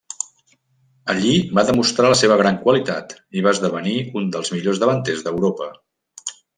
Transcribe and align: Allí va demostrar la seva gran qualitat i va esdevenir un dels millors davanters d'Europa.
Allí 1.13 1.33
va 1.59 1.65
demostrar 1.67 2.09
la 2.13 2.17
seva 2.23 2.39
gran 2.41 2.59
qualitat 2.65 3.15
i 3.41 3.47
va 3.49 3.55
esdevenir 3.55 3.97
un 4.23 4.35
dels 4.37 4.55
millors 4.57 4.85
davanters 4.87 5.27
d'Europa. 5.29 5.75